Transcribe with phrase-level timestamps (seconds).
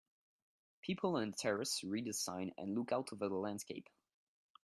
[0.81, 3.87] People on a terrace read a sign and look out over the landscape